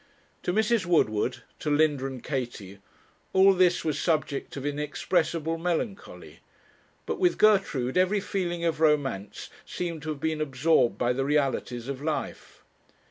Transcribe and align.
To 0.41 0.51
Mrs. 0.51 0.87
Woodward, 0.87 1.43
to 1.59 1.69
Linda, 1.69 2.07
and 2.07 2.23
Katie, 2.23 2.79
all 3.33 3.53
this 3.53 3.85
was 3.85 3.99
subject 3.99 4.57
of 4.57 4.65
inexpressible 4.65 5.59
melancholy; 5.59 6.39
but 7.05 7.19
with 7.19 7.37
Gertrude 7.37 7.99
every 7.99 8.19
feeling 8.19 8.65
of 8.65 8.79
romance 8.79 9.51
seemed 9.63 10.01
to 10.01 10.09
have 10.09 10.19
been 10.19 10.41
absorbed 10.41 10.97
by 10.97 11.13
the 11.13 11.23
realities 11.23 11.87
of 11.87 12.01
life. 12.01 12.63